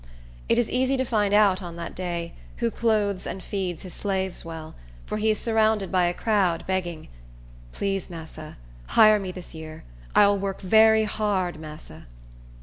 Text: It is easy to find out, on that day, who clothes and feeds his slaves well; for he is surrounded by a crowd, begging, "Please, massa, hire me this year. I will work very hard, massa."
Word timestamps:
It 0.49 0.57
is 0.57 0.67
easy 0.67 0.97
to 0.97 1.05
find 1.05 1.31
out, 1.31 1.61
on 1.61 1.75
that 1.75 1.93
day, 1.93 2.33
who 2.57 2.71
clothes 2.71 3.27
and 3.27 3.43
feeds 3.43 3.83
his 3.83 3.93
slaves 3.93 4.43
well; 4.43 4.73
for 5.05 5.17
he 5.19 5.29
is 5.29 5.37
surrounded 5.37 5.91
by 5.91 6.05
a 6.05 6.13
crowd, 6.15 6.63
begging, 6.65 7.07
"Please, 7.71 8.09
massa, 8.09 8.57
hire 8.97 9.19
me 9.19 9.31
this 9.31 9.53
year. 9.53 9.83
I 10.15 10.25
will 10.25 10.39
work 10.39 10.59
very 10.61 11.03
hard, 11.03 11.59
massa." 11.59 12.07